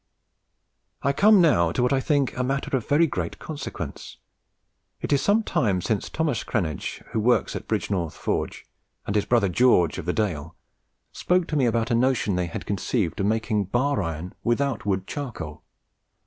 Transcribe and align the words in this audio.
"I 1.03 1.13
come 1.13 1.41
now 1.41 1.71
to 1.73 1.83
what 1.83 1.93
I 1.93 1.99
think 1.99 2.35
a 2.35 2.43
matter 2.43 2.75
of 2.75 2.89
very 2.89 3.05
great 3.05 3.37
consequence. 3.37 4.17
It 4.99 5.13
is 5.13 5.21
some 5.21 5.43
time 5.43 5.79
since 5.79 6.09
Thos. 6.09 6.43
Cranege, 6.43 7.03
who 7.11 7.19
works 7.19 7.55
at 7.55 7.67
Bridgenorth 7.67 8.15
Forge, 8.17 8.65
and 9.05 9.15
his 9.15 9.25
brother 9.25 9.47
George, 9.47 9.99
of 9.99 10.05
the 10.05 10.11
Dale, 10.13 10.55
spoke 11.11 11.45
to 11.49 11.55
me 11.55 11.67
about 11.67 11.91
a 11.91 11.93
notion 11.93 12.35
they 12.35 12.47
had 12.47 12.65
conceived 12.65 13.19
of 13.19 13.27
making 13.27 13.65
bar 13.65 14.01
iron 14.01 14.33
without 14.43 14.87
wood 14.87 15.05
charcoal. 15.05 15.61